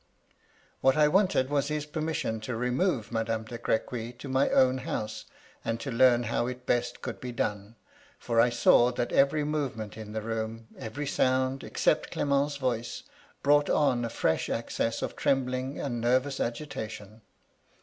What 0.79 0.97
I 0.97 1.07
wanted 1.07 1.51
was 1.51 1.67
his 1.67 1.85
permission 1.85 2.39
to 2.39 2.55
remove 2.55 3.11
Madame 3.11 3.43
de 3.43 3.59
Crequy 3.59 4.11
to 4.17 4.27
my 4.27 4.49
own 4.49 4.79
house, 4.79 5.25
and 5.63 5.79
to 5.79 5.91
learn 5.91 6.23
how 6.23 6.47
it 6.47 6.65
best 6.65 7.03
could 7.03 7.21
be 7.21 7.31
done; 7.31 7.75
for 8.17 8.41
I 8.41 8.49
saw 8.49 8.91
that 8.93 9.11
every 9.11 9.43
movement 9.43 9.97
in 9.97 10.13
the 10.13 10.23
room, 10.23 10.69
every 10.75 11.05
sound, 11.05 11.63
except 11.63 12.09
Clement's 12.09 12.57
voice, 12.57 13.03
brought 13.43 13.69
on 13.69 14.03
a 14.03 14.09
fresh 14.09 14.49
access 14.49 15.03
of 15.03 15.15
trembling 15.15 15.79
and 15.79 16.01
nervous 16.01 16.39
agitation. 16.39 17.21